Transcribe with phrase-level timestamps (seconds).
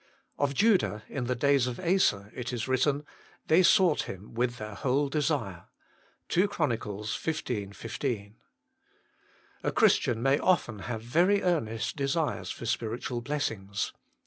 [0.39, 3.05] Of Judah in the days of Asa it is written,"
[3.49, 5.65] They sought Him with their whole desire"
[6.29, 6.69] (2 Chron.
[6.71, 7.69] xv.
[7.75, 8.35] 15).
[9.61, 13.93] A Christian may often have very earnest desires for spiritual bless ings.